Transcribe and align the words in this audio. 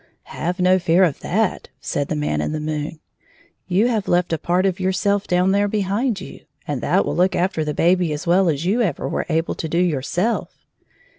"Have 0.41 0.59
no 0.59 0.79
fear 0.79 1.03
of 1.03 1.19
that," 1.19 1.69
said 1.79 2.07
the 2.07 2.15
Man 2.15 2.41
in 2.41 2.53
the 2.53 2.59
moon," 2.59 2.99
You 3.67 3.85
have 3.89 4.07
left 4.07 4.33
a 4.33 4.39
part 4.39 4.65
of 4.65 4.79
yourself 4.79 5.27
down 5.27 5.51
there 5.51 5.67
behind 5.67 6.19
you, 6.19 6.45
and 6.67 6.81
that 6.81 7.05
will 7.05 7.15
look 7.15 7.35
after 7.35 7.63
the 7.63 7.75
baby 7.75 8.11
as 8.11 8.25
well 8.25 8.49
as 8.49 8.65
you 8.65 8.81
ever 8.81 9.07
were 9.07 9.27
able 9.29 9.53
to 9.53 9.69
do 9.69 9.77
yourself." 9.77 10.65